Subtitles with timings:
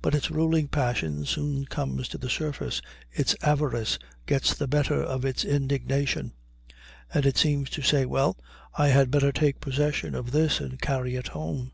[0.00, 2.80] But its ruling passion soon comes to the surface,
[3.12, 6.32] its avarice gets the better of its indignation,
[7.12, 8.38] and it seems to say, "Well,
[8.78, 11.72] I had better take possession of this and carry it home."